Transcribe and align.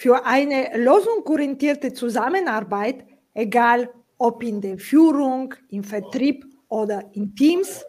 für 0.00 0.24
eine 0.24 0.70
lösungsorientierte 0.78 1.92
Zusammenarbeit, 1.92 3.04
egal 3.34 3.90
ob 4.16 4.42
in 4.42 4.58
der 4.58 4.78
Führung, 4.78 5.54
im 5.68 5.84
Vertrieb 5.84 6.46
oder 6.70 7.04
in 7.12 7.36
Teams, 7.36 7.84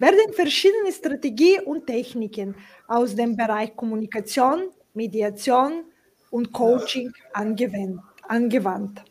werden 0.00 0.32
verschiedene 0.32 0.90
Strategien 0.90 1.62
und 1.62 1.86
Techniken 1.86 2.56
aus 2.88 3.14
dem 3.14 3.36
Bereich 3.36 3.76
Kommunikation, 3.76 4.70
Mediation 4.94 5.84
und 6.32 6.52
Coaching 6.52 7.12
angewandt. 7.32 9.04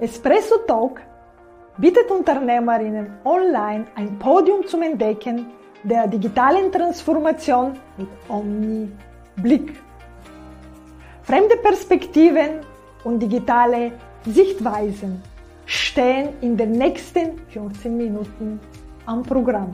Espresso 0.00 0.56
Talk 0.66 1.02
bietet 1.76 2.10
Unternehmerinnen 2.10 3.18
online 3.24 3.84
ein 3.96 4.18
Podium 4.18 4.66
zum 4.66 4.80
Entdecken 4.80 5.52
der 5.82 6.06
digitalen 6.06 6.72
Transformation 6.72 7.78
mit 7.98 8.08
Omni-Blick. 9.36 9.74
Fremde 11.22 11.56
Perspektiven 11.56 12.60
und 13.04 13.20
digitale 13.20 13.92
Sichtweisen 14.26 15.22
stehen 15.66 16.30
in 16.40 16.56
den 16.56 16.72
nächsten 16.72 17.38
15 17.48 17.96
Minuten 17.96 18.60
am 19.06 19.22
Programm. 19.22 19.70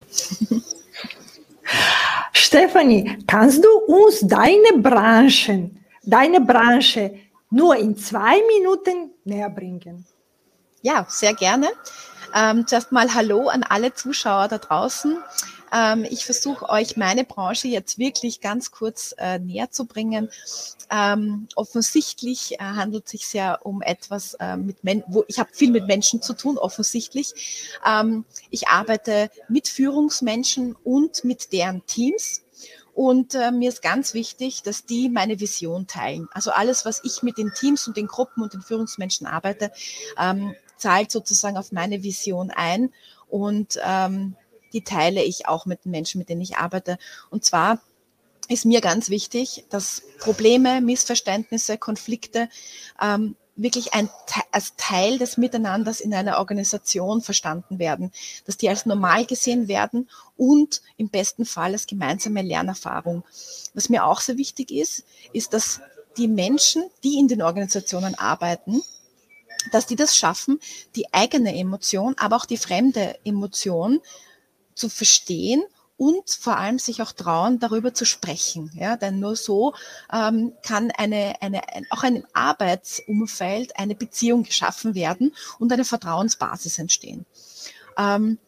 Stefanie, 2.32 3.18
kannst 3.26 3.64
du 3.64 3.68
uns 3.86 4.20
deine 4.22 4.78
Branchen, 4.78 5.84
deine 6.02 6.40
Branche 6.40 7.14
nur 7.50 7.76
in 7.76 7.96
zwei 7.96 8.42
Minuten 8.46 9.12
näher 9.24 9.50
bringen? 9.50 10.04
Ja, 10.82 11.06
sehr 11.08 11.34
gerne. 11.34 11.68
Ähm, 12.34 12.66
zuerst 12.66 12.92
mal 12.92 13.12
Hallo 13.14 13.48
an 13.48 13.62
alle 13.62 13.94
Zuschauer 13.94 14.48
da 14.48 14.58
draußen. 14.58 15.16
Ähm, 15.72 16.06
ich 16.08 16.24
versuche 16.24 16.68
euch 16.68 16.96
meine 16.96 17.24
Branche 17.24 17.68
jetzt 17.68 17.98
wirklich 17.98 18.40
ganz 18.40 18.70
kurz 18.70 19.14
äh, 19.18 19.38
näher 19.38 19.70
zu 19.70 19.86
bringen. 19.86 20.30
Ähm, 20.90 21.48
offensichtlich 21.54 22.54
äh, 22.54 22.58
handelt 22.58 23.04
es 23.06 23.10
sich 23.12 23.32
ja 23.32 23.54
um 23.54 23.82
etwas 23.82 24.34
äh, 24.34 24.56
mit 24.56 24.84
Men 24.84 25.04
wo 25.08 25.24
ich 25.28 25.38
habe 25.38 25.50
viel 25.52 25.70
mit 25.70 25.86
Menschen 25.86 26.22
zu 26.22 26.32
tun, 26.34 26.58
offensichtlich. 26.58 27.78
Ähm, 27.86 28.24
ich 28.50 28.68
arbeite 28.68 29.30
mit 29.48 29.68
Führungsmenschen 29.68 30.76
und 30.84 31.24
mit 31.24 31.52
deren 31.52 31.84
Teams. 31.86 32.42
Und 32.94 33.36
äh, 33.36 33.52
mir 33.52 33.68
ist 33.68 33.80
ganz 33.80 34.12
wichtig, 34.12 34.64
dass 34.64 34.84
die 34.84 35.08
meine 35.08 35.38
Vision 35.38 35.86
teilen. 35.86 36.26
Also 36.32 36.50
alles, 36.50 36.84
was 36.84 37.00
ich 37.04 37.22
mit 37.22 37.38
den 37.38 37.52
Teams 37.54 37.86
und 37.86 37.96
den 37.96 38.08
Gruppen 38.08 38.42
und 38.42 38.54
den 38.54 38.60
Führungsmenschen 38.62 39.24
arbeite, 39.24 39.70
ähm, 40.18 40.56
zahlt 40.76 41.12
sozusagen 41.12 41.56
auf 41.56 41.70
meine 41.70 42.02
Vision 42.02 42.50
ein. 42.50 42.92
Und 43.28 43.78
ähm, 43.84 44.34
die 44.72 44.82
teile 44.82 45.22
ich 45.22 45.46
auch 45.46 45.66
mit 45.66 45.84
den 45.84 45.90
Menschen, 45.90 46.18
mit 46.18 46.28
denen 46.28 46.40
ich 46.40 46.56
arbeite. 46.56 46.98
Und 47.30 47.44
zwar 47.44 47.80
ist 48.48 48.64
mir 48.64 48.80
ganz 48.80 49.10
wichtig, 49.10 49.64
dass 49.70 50.02
Probleme, 50.18 50.80
Missverständnisse, 50.80 51.78
Konflikte 51.78 52.48
ähm, 53.00 53.36
wirklich 53.58 53.92
ein, 53.92 54.08
als 54.52 54.74
Teil 54.76 55.18
des 55.18 55.36
Miteinanders 55.36 56.00
in 56.00 56.14
einer 56.14 56.38
Organisation 56.38 57.20
verstanden 57.20 57.78
werden, 57.78 58.12
dass 58.46 58.56
die 58.56 58.68
als 58.68 58.86
normal 58.86 59.26
gesehen 59.26 59.68
werden 59.68 60.08
und 60.36 60.80
im 60.96 61.10
besten 61.10 61.44
Fall 61.44 61.72
als 61.72 61.86
gemeinsame 61.86 62.42
Lernerfahrung. 62.42 63.24
Was 63.74 63.88
mir 63.88 64.04
auch 64.04 64.20
sehr 64.20 64.38
wichtig 64.38 64.70
ist, 64.70 65.04
ist, 65.32 65.52
dass 65.52 65.80
die 66.16 66.28
Menschen, 66.28 66.84
die 67.04 67.18
in 67.18 67.28
den 67.28 67.42
Organisationen 67.42 68.14
arbeiten, 68.14 68.82
dass 69.72 69.86
die 69.86 69.96
das 69.96 70.16
schaffen, 70.16 70.60
die 70.94 71.12
eigene 71.12 71.56
Emotion, 71.56 72.14
aber 72.16 72.36
auch 72.36 72.46
die 72.46 72.56
fremde 72.56 73.18
Emotion 73.24 74.00
zu 74.78 74.88
verstehen 74.88 75.62
und 75.98 76.30
vor 76.30 76.56
allem 76.56 76.78
sich 76.78 77.02
auch 77.02 77.12
trauen, 77.12 77.58
darüber 77.58 77.92
zu 77.92 78.06
sprechen. 78.06 78.70
Ja, 78.74 78.96
denn 78.96 79.18
nur 79.18 79.36
so 79.36 79.74
ähm, 80.12 80.52
kann 80.62 80.90
eine, 80.92 81.42
eine, 81.42 81.60
auch 81.90 82.04
ein 82.04 82.24
Arbeitsumfeld 82.32 83.78
eine 83.78 83.96
Beziehung 83.96 84.44
geschaffen 84.44 84.94
werden 84.94 85.34
und 85.58 85.72
eine 85.72 85.84
Vertrauensbasis 85.84 86.78
entstehen. 86.78 87.26
Ähm, 87.98 88.38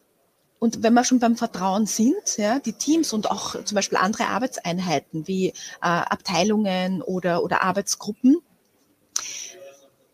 und 0.59 0.83
wenn 0.83 0.93
wir 0.93 1.03
schon 1.03 1.19
beim 1.19 1.35
Vertrauen 1.35 1.87
sind, 1.87 2.37
ja, 2.37 2.59
die 2.59 2.73
Teams 2.73 3.13
und 3.13 3.29
auch 3.29 3.61
zum 3.63 3.75
Beispiel 3.75 3.97
andere 3.97 4.27
Arbeitseinheiten 4.27 5.27
wie 5.27 5.47
äh, 5.47 5.53
Abteilungen 5.81 7.01
oder, 7.01 7.43
oder 7.43 7.63
Arbeitsgruppen, 7.63 8.40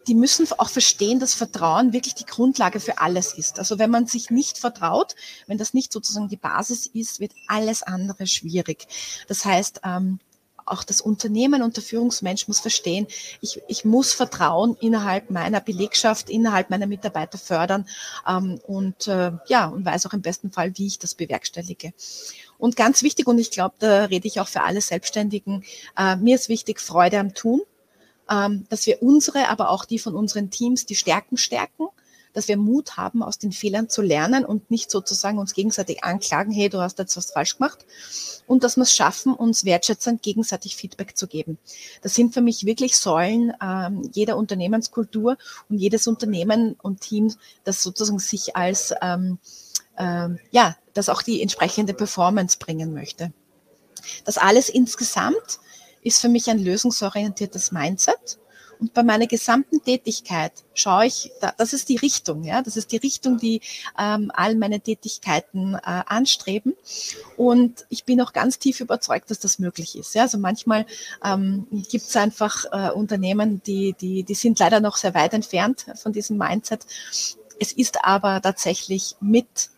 die 0.08 0.16
müssen 0.16 0.48
auch 0.58 0.70
verstehen, 0.70 1.20
dass 1.20 1.34
Vertrauen 1.34 1.94
wirklich 1.94 2.16
die 2.16 2.26
Grundlage 2.26 2.80
für 2.80 3.00
alles 3.00 3.34
ist. 3.34 3.60
Also 3.60 3.78
wenn 3.78 3.92
man 3.92 4.08
sich 4.08 4.30
nicht 4.30 4.58
vertraut, 4.58 5.16
wenn 5.48 5.58
das 5.58 5.74
nicht 5.74 5.92
sozusagen 5.92 6.30
die 6.30 6.38
Basis 6.38 6.88
ist, 6.88 7.20
wird 7.20 7.34
alles 7.48 7.84
andere 7.84 8.26
schwierig. 8.28 8.88
Das 9.28 9.46
heißt, 9.46 9.82
ähm, 9.84 10.20
auch 10.68 10.84
das 10.84 11.02
Unternehmen 11.02 11.62
und 11.62 11.78
der 11.78 11.84
Führungsmensch 11.84 12.48
muss 12.48 12.60
verstehen, 12.60 13.08
ich, 13.42 13.62
ich 13.68 13.86
muss 13.86 14.14
Vertrauen 14.14 14.76
innerhalb 14.82 15.30
meiner 15.30 15.62
Belegschaft, 15.62 16.30
innerhalb 16.30 16.70
meiner 16.70 16.88
Mitarbeiter 16.88 17.38
fördern 17.38 17.88
ähm, 18.28 18.60
und 18.68 19.08
äh, 19.08 19.32
ja, 19.48 19.68
und 19.68 19.86
weiß 19.86 20.06
auch 20.06 20.14
im 20.14 20.22
besten 20.22 20.52
Fall, 20.52 20.78
wie 20.78 20.88
ich 20.88 21.00
das 21.00 21.16
bewerkstellige. 21.16 21.94
Und 22.58 22.76
ganz 22.76 23.02
wichtig, 23.02 23.28
und 23.28 23.38
ich 23.38 23.52
glaube, 23.52 23.76
da 23.80 24.06
rede 24.06 24.28
ich 24.28 24.40
auch 24.40 24.48
für 24.48 24.64
alle 24.64 24.82
Selbstständigen, 24.82 25.64
äh, 25.98 26.16
mir 26.18 26.36
ist 26.36 26.50
wichtig, 26.50 26.82
Freude 26.82 27.20
am 27.20 27.34
Tun 27.34 27.62
dass 28.28 28.86
wir 28.86 29.02
unsere, 29.02 29.48
aber 29.50 29.70
auch 29.70 29.86
die 29.86 30.00
von 30.00 30.16
unseren 30.16 30.50
Teams, 30.50 30.86
die 30.86 30.96
Stärken 30.96 31.38
stärken, 31.38 31.88
dass 32.38 32.48
wir 32.48 32.58
Mut 32.58 32.98
haben, 32.98 33.24
aus 33.24 33.40
den 33.40 33.52
Fehlern 33.52 33.90
zu 33.90 34.04
lernen 34.04 34.46
und 34.46 34.70
nicht 34.70 34.92
sozusagen 34.92 35.40
uns 35.40 35.56
gegenseitig 35.56 36.04
anklagen, 36.04 36.52
hey, 36.52 36.70
du 36.70 36.80
hast 36.80 37.00
jetzt 37.00 37.18
was 37.18 37.32
falsch 37.32 37.58
gemacht. 37.58 37.84
Und 38.46 38.64
dass 38.64 38.78
wir 38.78 38.84
es 38.84 38.96
schaffen, 38.96 39.34
uns 39.34 39.66
wertschätzend 39.66 40.22
gegenseitig 40.22 40.76
Feedback 40.76 41.18
zu 41.18 41.26
geben. 41.26 41.58
Das 42.04 42.14
sind 42.14 42.36
für 42.36 42.42
mich 42.42 42.64
wirklich 42.64 42.96
Säulen 42.96 43.54
ähm, 43.60 44.10
jeder 44.14 44.38
Unternehmenskultur 44.38 45.36
und 45.68 45.80
jedes 45.80 46.06
Unternehmen 46.06 46.76
und 46.80 47.02
Team, 47.02 47.34
das 47.64 47.82
sozusagen 47.82 48.20
sich 48.20 48.56
als, 48.56 48.94
ähm, 49.02 49.40
ähm, 49.98 50.38
ja, 50.52 50.78
das 50.94 51.10
auch 51.10 51.24
die 51.24 51.42
entsprechende 51.42 51.96
Performance 51.96 52.60
bringen 52.60 52.94
möchte. 52.94 53.34
Das 54.26 54.38
alles 54.38 54.70
insgesamt 54.70 55.60
ist 56.02 56.22
für 56.22 56.30
mich 56.30 56.50
ein 56.50 56.60
lösungsorientiertes 56.60 57.72
Mindset. 57.72 58.40
Und 58.80 58.94
bei 58.94 59.04
meiner 59.04 59.28
gesamten 59.28 59.82
Tätigkeit 59.82 60.52
schaue 60.74 61.08
ich, 61.08 61.32
das 61.58 61.74
ist 61.74 61.90
die 61.90 61.96
Richtung, 61.96 62.44
ja, 62.44 62.62
das 62.62 62.78
ist 62.78 62.92
die 62.92 62.98
Richtung, 62.98 63.38
die 63.38 63.62
ähm, 63.98 64.32
all 64.34 64.56
meine 64.56 64.80
Tätigkeiten 64.80 65.76
äh, 65.76 65.80
anstreben. 65.84 66.76
Und 67.36 67.86
ich 67.90 68.04
bin 68.06 68.22
auch 68.22 68.34
ganz 68.34 68.60
tief 68.60 68.80
überzeugt, 68.80 69.32
dass 69.32 69.40
das 69.40 69.60
möglich 69.60 69.98
ist. 69.98 70.14
Ja. 70.14 70.24
Also 70.24 70.38
manchmal 70.38 70.86
ähm, 71.24 71.66
gibt 71.90 72.06
es 72.06 72.16
einfach 72.16 72.66
äh, 72.72 72.92
Unternehmen, 72.92 73.62
die, 73.66 73.96
die, 74.00 74.24
die 74.24 74.36
sind 74.36 74.60
leider 74.60 74.80
noch 74.80 74.98
sehr 74.98 75.16
weit 75.16 75.34
entfernt 75.34 75.88
von 75.96 76.14
diesem 76.14 76.38
Mindset. 76.38 76.86
Es 77.60 77.72
ist 77.72 78.04
aber 78.06 78.42
tatsächlich 78.42 79.16
mit 79.20 79.72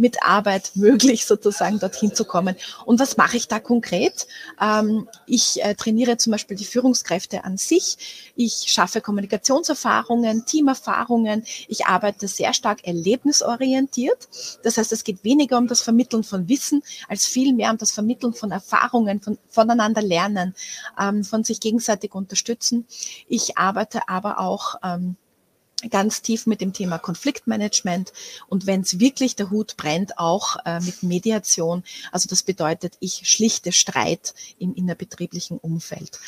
mit 0.00 0.22
Arbeit 0.22 0.72
möglich, 0.74 1.26
sozusagen 1.26 1.78
dorthin 1.78 2.14
zu 2.14 2.24
kommen. 2.24 2.56
Und 2.86 2.98
was 2.98 3.16
mache 3.16 3.36
ich 3.36 3.46
da 3.46 3.60
konkret? 3.60 4.26
Ähm, 4.60 5.06
ich 5.26 5.62
äh, 5.62 5.74
trainiere 5.74 6.16
zum 6.16 6.32
Beispiel 6.32 6.56
die 6.56 6.64
Führungskräfte 6.64 7.44
an 7.44 7.58
sich. 7.58 8.32
Ich 8.34 8.64
schaffe 8.68 9.00
Kommunikationserfahrungen, 9.00 10.46
Teamerfahrungen. 10.46 11.44
Ich 11.68 11.86
arbeite 11.86 12.26
sehr 12.26 12.54
stark 12.54 12.86
erlebnisorientiert. 12.86 14.28
Das 14.62 14.78
heißt, 14.78 14.92
es 14.92 15.04
geht 15.04 15.22
weniger 15.22 15.58
um 15.58 15.68
das 15.68 15.82
Vermitteln 15.82 16.24
von 16.24 16.48
Wissen, 16.48 16.82
als 17.08 17.26
vielmehr 17.26 17.70
um 17.70 17.76
das 17.76 17.92
Vermitteln 17.92 18.32
von 18.32 18.50
Erfahrungen, 18.50 19.20
von, 19.20 19.38
voneinander 19.48 20.02
lernen, 20.02 20.54
ähm, 20.98 21.24
von 21.24 21.44
sich 21.44 21.60
gegenseitig 21.60 22.14
unterstützen. 22.14 22.86
Ich 23.28 23.58
arbeite 23.58 24.08
aber 24.08 24.38
auch 24.38 24.76
ähm, 24.82 25.16
ganz 25.88 26.22
tief 26.22 26.46
mit 26.46 26.60
dem 26.60 26.72
Thema 26.72 26.98
Konfliktmanagement 26.98 28.12
und 28.48 28.66
wenn 28.66 28.82
es 28.82 28.98
wirklich 28.98 29.36
der 29.36 29.50
Hut 29.50 29.76
brennt, 29.76 30.18
auch 30.18 30.56
äh, 30.64 30.80
mit 30.80 31.02
Mediation. 31.02 31.84
Also 32.12 32.28
das 32.28 32.42
bedeutet, 32.42 32.96
ich 33.00 33.22
schlichte 33.24 33.72
Streit 33.72 34.34
im 34.58 34.74
innerbetrieblichen 34.74 35.58
Umfeld. 35.58 36.18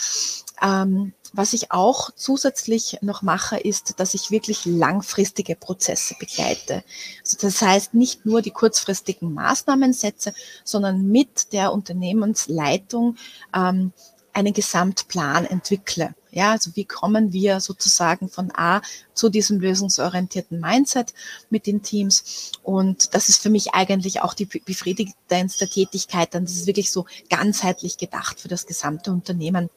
Ähm, 0.62 1.12
was 1.32 1.54
ich 1.54 1.72
auch 1.72 2.10
zusätzlich 2.14 2.98
noch 3.00 3.22
mache, 3.22 3.58
ist, 3.58 3.98
dass 3.98 4.14
ich 4.14 4.30
wirklich 4.30 4.64
langfristige 4.64 5.56
Prozesse 5.56 6.14
begleite. 6.18 6.84
Also 7.20 7.38
das 7.40 7.60
heißt, 7.60 7.94
nicht 7.94 8.26
nur 8.26 8.42
die 8.42 8.50
kurzfristigen 8.50 9.32
Maßnahmen 9.32 9.92
setze, 9.92 10.34
sondern 10.62 11.06
mit 11.08 11.52
der 11.52 11.72
Unternehmensleitung 11.72 13.16
ähm, 13.54 13.92
einen 14.32 14.52
Gesamtplan 14.52 15.46
entwickle. 15.46 16.14
Ja, 16.34 16.52
also 16.52 16.70
wie 16.74 16.86
kommen 16.86 17.34
wir 17.34 17.60
sozusagen 17.60 18.30
von 18.30 18.50
A 18.54 18.80
zu 19.12 19.28
diesem 19.28 19.60
lösungsorientierten 19.60 20.58
Mindset 20.60 21.12
mit 21.50 21.66
den 21.66 21.82
Teams? 21.82 22.52
Und 22.62 23.14
das 23.14 23.28
ist 23.28 23.42
für 23.42 23.50
mich 23.50 23.74
eigentlich 23.74 24.22
auch 24.22 24.32
die 24.32 24.46
befriedigendste 24.46 25.68
Tätigkeit. 25.68 26.34
Dann 26.34 26.46
das 26.46 26.54
ist 26.54 26.66
wirklich 26.66 26.90
so 26.90 27.04
ganzheitlich 27.28 27.98
gedacht 27.98 28.40
für 28.40 28.48
das 28.48 28.66
gesamte 28.66 29.12
Unternehmen. 29.12 29.68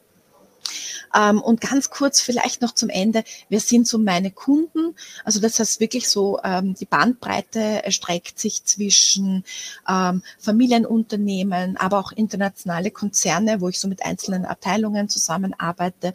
Ähm, 1.13 1.41
und 1.41 1.61
ganz 1.61 1.89
kurz 1.89 2.21
vielleicht 2.21 2.61
noch 2.61 2.73
zum 2.73 2.89
Ende, 2.89 3.23
wer 3.49 3.59
sind 3.59 3.87
so 3.87 3.97
meine 3.97 4.31
Kunden? 4.31 4.95
Also 5.23 5.39
das 5.39 5.59
heißt 5.59 5.79
wirklich 5.79 6.09
so, 6.09 6.39
ähm, 6.43 6.75
die 6.75 6.85
Bandbreite 6.85 7.83
erstreckt 7.83 8.39
sich 8.39 8.63
zwischen 8.63 9.43
ähm, 9.87 10.23
Familienunternehmen, 10.39 11.77
aber 11.77 11.99
auch 11.99 12.11
internationale 12.11 12.91
Konzerne, 12.91 13.61
wo 13.61 13.69
ich 13.69 13.79
so 13.79 13.87
mit 13.87 14.03
einzelnen 14.03 14.45
Abteilungen 14.45 15.09
zusammenarbeite, 15.09 16.13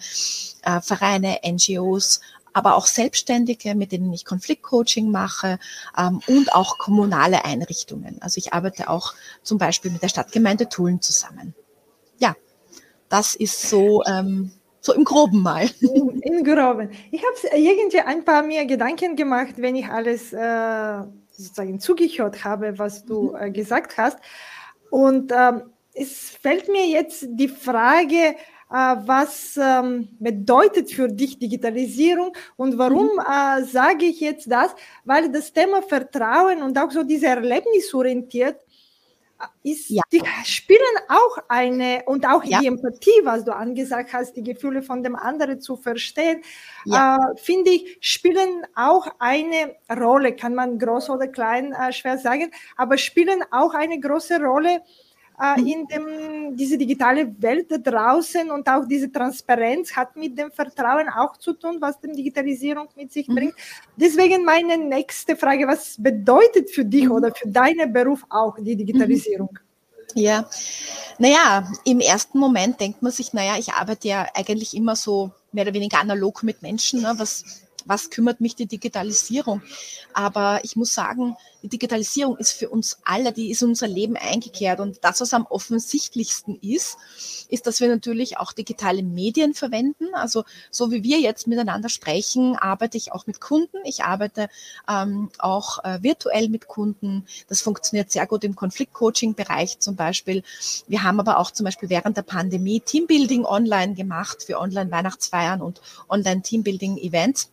äh, 0.63 0.81
Vereine, 0.81 1.41
NGOs, 1.45 2.21
aber 2.53 2.75
auch 2.75 2.87
Selbstständige, 2.87 3.75
mit 3.75 3.93
denen 3.93 4.13
ich 4.13 4.25
Konfliktcoaching 4.25 5.11
mache 5.11 5.59
ähm, 5.97 6.21
und 6.27 6.53
auch 6.55 6.79
kommunale 6.79 7.45
Einrichtungen. 7.45 8.21
Also 8.21 8.39
ich 8.39 8.53
arbeite 8.53 8.89
auch 8.89 9.15
zum 9.43 9.59
Beispiel 9.59 9.91
mit 9.91 10.03
der 10.03 10.09
Stadtgemeinde 10.09 10.69
Tulln 10.69 11.01
zusammen. 11.01 11.55
Ja, 12.19 12.35
das 13.09 13.35
ist 13.35 13.69
so, 13.69 14.03
ähm, 14.05 14.53
so 14.81 14.95
im 14.95 15.05
Groben 15.05 15.43
mal. 15.43 15.69
In 15.81 16.45
Groben. 16.45 16.91
Ich 17.11 17.23
habe 17.23 17.57
irgendwie 17.57 18.01
ein 18.01 18.25
paar 18.25 18.43
mir 18.43 18.65
Gedanken 18.65 19.17
gemacht, 19.17 19.55
wenn 19.57 19.77
ich 19.77 19.87
alles 19.87 20.33
äh, 20.33 21.03
sozusagen 21.31 21.81
zugehört 21.81 22.45
habe, 22.45 22.79
was 22.79 23.05
du 23.05 23.31
mhm. 23.31 23.37
äh, 23.37 23.51
gesagt 23.51 23.97
hast. 23.99 24.19
Und 24.91 25.33
ähm, 25.33 25.63
es 25.93 26.31
fällt 26.31 26.69
mir 26.69 26.87
jetzt 26.87 27.27
die 27.29 27.49
Frage, 27.49 28.37
äh, 28.71 28.97
was 29.05 29.59
ähm, 29.61 30.09
bedeutet 30.19 30.91
für 30.91 31.09
dich 31.09 31.39
Digitalisierung 31.39 32.33
und 32.57 32.79
warum 32.79 33.07
mhm. 33.07 33.21
äh, 33.21 33.65
sage 33.65 34.07
ich 34.07 34.21
jetzt 34.21 34.51
das? 34.51 34.75
Weil 35.05 35.31
das 35.31 35.53
Thema 35.53 35.83
Vertrauen 35.83 36.63
und 36.63 36.79
auch 36.79 36.91
so 36.91 37.03
diese 37.03 37.27
erlebnisorientiert 37.27 38.57
äh, 38.57 38.70
ist, 39.63 39.91
ja. 39.91 40.03
die 40.13 40.23
spielen 40.45 40.81
auch 41.09 41.39
eine 41.49 42.03
und 42.07 42.27
auch 42.27 42.45
ja. 42.45 42.61
die 42.61 42.67
Empathie, 42.67 43.21
was 43.25 43.45
du 43.45 43.55
angesagt 43.55 44.13
hast, 44.13 44.37
die 44.37 44.43
Gefühle 44.43 44.83
von 44.83 45.03
dem 45.03 45.17
anderen 45.17 45.61
zu 45.61 45.77
verstehen, 45.77 46.43
ja. 46.85 47.17
äh, 47.17 47.37
finde 47.37 47.71
ich, 47.71 47.99
spielen 48.01 48.67
auch 48.75 49.07
eine 49.19 49.77
Rolle, 49.91 50.35
kann 50.37 50.55
man 50.55 50.79
groß 50.79 51.11
oder 51.11 51.29
klein 51.29 51.73
äh, 51.73 51.93
schwer 51.93 52.19
sagen, 52.19 52.51
aber 52.77 52.99
spielen 52.99 53.43
auch 53.51 53.75
eine 53.75 54.01
große 54.01 54.41
Rolle 54.41 54.83
äh, 55.41 55.61
in 55.61 55.87
dem, 55.87 56.57
diese 56.57 56.77
digitale 56.77 57.35
Welt 57.41 57.71
da 57.71 57.79
draußen 57.79 58.51
und 58.51 58.69
auch 58.69 58.87
diese 58.87 59.11
Transparenz 59.11 59.95
hat 59.97 60.15
mit 60.17 60.39
dem 60.39 60.51
Vertrauen 60.51 61.09
auch 61.09 61.37
zu 61.37 61.55
tun, 61.55 61.79
was 61.81 61.99
die 62.01 62.13
Digitalisierung 62.13 62.89
mit 62.97 63.13
sich 63.13 63.27
mhm. 63.29 63.35
bringt. 63.35 63.55
Deswegen 63.97 64.45
meine 64.45 64.77
nächste 64.77 65.37
Frage, 65.37 65.67
was 65.67 65.97
bedeutet 65.99 66.71
für 66.71 66.85
dich 66.85 67.05
mhm. 67.05 67.13
oder 67.13 67.35
für 67.35 67.49
deinen 67.49 67.93
Beruf 67.93 68.25
auch 68.29 68.57
die 68.59 68.77
Digitalisierung? 68.77 69.59
Ja, 70.15 70.49
naja, 71.19 71.71
im 71.85 72.01
ersten 72.01 72.39
Moment 72.39 72.81
denkt 72.81 73.01
man 73.01 73.13
sich, 73.13 73.33
naja, 73.33 73.57
ich 73.59 73.73
arbeite 73.73 74.09
ja 74.09 74.27
eigentlich 74.35 74.77
immer 74.77 74.97
so 74.97 75.31
mehr 75.53 75.65
oder 75.65 75.75
weniger 75.75 76.01
analog 76.01 76.43
mit 76.43 76.63
Menschen. 76.63 77.03
Ne? 77.03 77.15
Was, 77.17 77.63
was 77.91 78.09
kümmert 78.09 78.41
mich 78.41 78.55
die 78.55 78.67
Digitalisierung? 78.67 79.63
Aber 80.15 80.61
ich 80.63 80.77
muss 80.77 80.95
sagen, 80.95 81.35
die 81.63 81.69
Digitalisierung 81.69 82.37
ist 82.37 82.53
für 82.53 82.71
uns 82.71 83.01
alle, 83.05 83.33
die 83.33 83.51
ist 83.51 83.63
in 83.63 83.71
unser 83.71 83.89
Leben 83.89 84.17
eingekehrt. 84.17 84.79
Und 84.79 84.99
das, 85.03 85.21
was 85.21 85.35
am 85.35 85.45
offensichtlichsten 85.45 86.57
ist, 86.61 86.97
ist, 87.49 87.67
dass 87.67 87.81
wir 87.81 87.89
natürlich 87.89 88.39
auch 88.39 88.53
digitale 88.53 89.03
Medien 89.03 89.55
verwenden. 89.55 90.15
Also 90.15 90.45
so 90.71 90.93
wie 90.93 91.03
wir 91.03 91.19
jetzt 91.19 91.49
miteinander 91.49 91.89
sprechen, 91.89 92.57
arbeite 92.57 92.97
ich 92.97 93.11
auch 93.13 93.27
mit 93.27 93.41
Kunden. 93.41 93.79
Ich 93.85 94.05
arbeite 94.05 94.49
ähm, 94.89 95.29
auch 95.39 95.83
äh, 95.83 96.01
virtuell 96.01 96.49
mit 96.49 96.69
Kunden. 96.69 97.27
Das 97.49 97.61
funktioniert 97.61 98.13
sehr 98.13 98.29
gut 98.29 98.45
im 98.45 98.55
Konfliktcoaching-Bereich 98.55 99.81
zum 99.81 99.97
Beispiel. 99.97 100.45
Wir 100.87 101.03
haben 101.03 101.19
aber 101.19 101.39
auch 101.39 101.51
zum 101.51 101.65
Beispiel 101.65 101.91
während 101.91 102.17
der 102.17 102.23
Pandemie 102.23 102.81
Teambuilding 102.81 103.45
online 103.45 103.95
gemacht 103.95 104.45
für 104.45 104.61
Online-Weihnachtsfeiern 104.61 105.61
und 105.61 105.81
Online-Teambuilding-Events. 106.09 107.51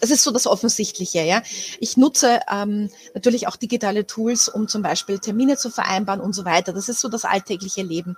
Das 0.00 0.10
ist 0.10 0.22
so 0.22 0.30
das 0.30 0.46
Offensichtliche, 0.46 1.22
ja. 1.22 1.42
Ich 1.80 1.96
nutze 1.96 2.40
ähm, 2.50 2.90
natürlich 3.14 3.48
auch 3.48 3.56
digitale 3.56 4.06
Tools, 4.06 4.48
um 4.48 4.68
zum 4.68 4.82
Beispiel 4.82 5.18
Termine 5.18 5.56
zu 5.56 5.70
vereinbaren 5.70 6.20
und 6.20 6.34
so 6.34 6.44
weiter. 6.44 6.72
Das 6.72 6.88
ist 6.88 7.00
so 7.00 7.08
das 7.08 7.24
alltägliche 7.24 7.82
Leben. 7.82 8.16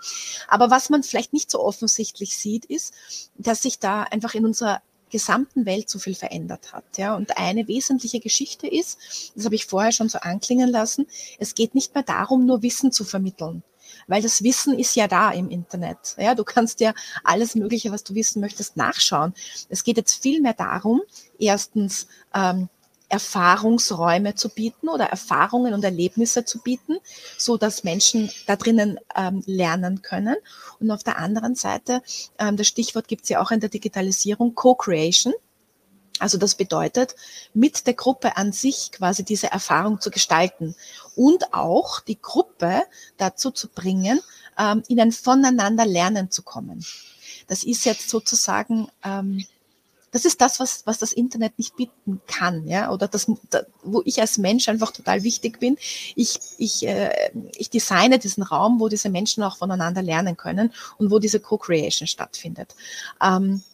Aber 0.49 0.71
was 0.71 0.91
man 0.91 1.03
vielleicht 1.03 1.33
nicht 1.33 1.51
so 1.51 1.61
offensichtlich 1.61 2.37
sieht, 2.37 2.65
ist, 2.65 2.95
dass 3.37 3.63
sich 3.63 3.79
da 3.79 4.03
einfach 4.03 4.35
in 4.35 4.45
unserer 4.45 4.83
gesamten 5.11 5.65
Welt 5.65 5.89
so 5.89 6.01
viel 6.01 6.17
verändert 6.17 6.73
hat. 6.73 6.85
Ja, 6.97 7.15
und 7.15 7.39
eine 7.39 7.69
wesentliche 7.69 8.19
Geschichte 8.19 8.67
ist, 8.67 9.33
das 9.37 9.45
habe 9.45 9.55
ich 9.55 9.67
vorher 9.67 9.93
schon 9.93 10.09
so 10.09 10.19
anklingen 10.19 10.69
lassen, 10.69 11.07
es 11.39 11.55
geht 11.55 11.75
nicht 11.75 11.95
mehr 11.95 12.03
darum, 12.03 12.47
nur 12.47 12.63
Wissen 12.63 12.91
zu 12.91 13.05
vermitteln 13.05 13.63
weil 14.07 14.23
das 14.23 14.43
Wissen 14.43 14.79
ist 14.79 14.97
ja 14.97 15.09
da 15.09 15.31
im 15.31 15.51
Internet. 15.51 16.17
Ja, 16.19 16.35
du 16.35 16.45
kannst 16.45 16.81
ja 16.81 16.95
alles 17.23 17.55
Mögliche, 17.55 17.93
was 17.93 18.05
du 18.05 18.15
wissen 18.15 18.41
möchtest, 18.41 18.77
nachschauen. 18.77 19.35
Es 19.69 19.85
geht 19.85 19.97
jetzt 19.97 20.23
viel 20.23 20.41
mehr 20.41 20.55
darum, 20.55 21.03
erstens 21.39 22.07
ähm, 22.35 22.69
Erfahrungsräume 23.09 24.35
zu 24.35 24.49
bieten 24.49 24.89
oder 24.89 25.05
Erfahrungen 25.07 25.75
und 25.75 25.85
Erlebnisse 25.85 26.45
zu 26.45 26.61
bieten, 26.61 26.97
so 27.39 27.57
dass 27.57 27.85
Menschen 27.85 28.31
da 28.47 28.57
drinnen 28.57 28.99
ähm, 29.15 29.43
lernen 29.47 30.03
können. 30.03 30.37
Und 30.81 30.91
auf 30.91 31.05
der 31.05 31.19
anderen 31.19 31.55
Seite, 31.55 32.03
ähm, 32.39 32.57
das 32.57 32.67
Stichwort 32.67 33.07
gibt 33.07 33.25
es 33.25 33.29
ja 33.29 33.41
auch 33.41 33.51
in 33.51 33.61
der 33.61 33.69
Digitalisierung, 33.69 34.55
Co-Creation. 34.55 35.35
Also 36.21 36.39
das 36.39 36.55
bedeutet, 36.55 37.17
mit 37.55 37.87
der 37.87 37.95
Gruppe 37.95 38.37
an 38.37 38.53
sich 38.53 38.93
quasi 38.93 39.25
diese 39.25 39.51
Erfahrung 39.51 40.01
zu 40.01 40.11
gestalten 40.11 40.77
und 41.17 41.53
auch 41.53 42.01
die 42.01 42.21
Gruppe 42.21 42.83
dazu 43.17 43.51
zu 43.51 43.69
bringen, 43.69 44.21
ähm, 44.59 44.83
in 44.89 45.01
ein 45.01 45.11
Voneinander 45.11 45.85
lernen 45.85 46.31
zu 46.31 46.43
kommen. 46.43 46.85
Das 47.49 47.65
ist 47.65 47.85
jetzt 47.85 48.09
sozusagen, 48.09 48.89
ähm, 49.05 49.45
das 50.13 50.25
ist 50.25 50.41
das, 50.41 50.61
was, 50.61 50.87
was 50.87 50.99
das 50.99 51.13
Internet 51.13 51.59
nicht 51.59 51.75
bieten 51.75 52.21
kann, 52.29 52.69
ja, 52.69 52.93
oder 52.93 53.09
das, 53.09 53.27
da, 53.51 53.63
wo 53.83 54.01
ich 54.05 54.21
als 54.21 54.39
Mensch 54.39 54.69
einfach 54.69 54.93
total 54.93 55.25
wichtig 55.25 55.59
bin. 55.59 55.77
Ich, 56.15 56.39
ich, 56.59 56.87
äh, 56.87 57.11
ich 57.57 57.71
designe 57.71 58.21
diesen 58.21 58.45
Raum, 58.45 58.79
wo 58.79 58.89
diese 58.89 59.09
Menschen 59.09 59.43
auch 59.43 59.57
voneinander 59.57 60.03
lernen 60.03 60.37
können 60.37 60.73
und 60.99 61.11
wo 61.11 61.19
diese 61.19 61.41
Co-Creation 61.41 62.07
stattfindet. 62.07 62.77
Ähm, 63.21 63.65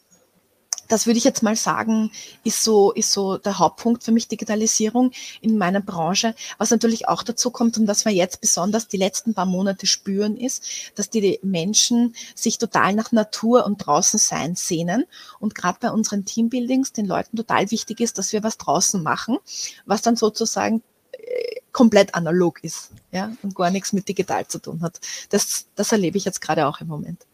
das 0.91 1.07
würde 1.07 1.19
ich 1.19 1.25
jetzt 1.25 1.43
mal 1.43 1.55
sagen, 1.55 2.11
ist 2.43 2.65
so, 2.65 2.93
ist 2.93 3.13
so 3.13 3.39
der 3.39 3.59
Hauptpunkt 3.59 4.03
für 4.03 4.11
mich 4.11 4.27
Digitalisierung 4.27 5.13
in 5.41 5.57
meiner 5.57 5.81
Branche. 5.81 6.35
Was 6.59 6.71
natürlich 6.71 7.07
auch 7.07 7.23
dazu 7.23 7.51
kommt 7.51 7.79
und 7.79 7.87
was 7.87 8.05
wir 8.05 8.13
jetzt 8.13 8.41
besonders 8.41 8.89
die 8.89 8.97
letzten 8.97 9.33
paar 9.33 9.47
Monate 9.47 9.87
spüren, 9.87 10.37
ist, 10.37 10.65
dass 10.97 11.09
die 11.09 11.39
Menschen 11.45 12.17
sich 12.35 12.59
total 12.59 12.95
nach 12.95 13.13
Natur 13.13 13.65
und 13.67 13.79
draußen 13.79 14.19
sein 14.19 14.57
sehnen. 14.57 15.05
Und 15.39 15.55
gerade 15.55 15.79
bei 15.81 15.93
unseren 15.93 16.25
Teambuildings 16.25 16.93
den 16.93 17.07
Leuten 17.07 17.37
total 17.37 17.71
wichtig 17.71 18.01
ist, 18.01 18.19
dass 18.19 18.33
wir 18.33 18.43
was 18.43 18.59
draußen 18.59 19.01
machen, 19.01 19.39
was 19.87 20.03
dann 20.03 20.17
sozusagen 20.17 20.83
äh, 21.13 21.61
komplett 21.71 22.17
analog 22.17 22.65
ist, 22.65 22.91
ja, 23.13 23.33
und 23.43 23.55
gar 23.55 23.71
nichts 23.71 23.93
mit 23.93 24.09
digital 24.09 24.49
zu 24.49 24.59
tun 24.59 24.83
hat. 24.83 24.99
Das, 25.29 25.67
das 25.77 25.93
erlebe 25.93 26.19
ich 26.19 26.25
jetzt 26.25 26.41
gerade 26.41 26.67
auch 26.67 26.81
im 26.81 26.89
Moment. 26.89 27.27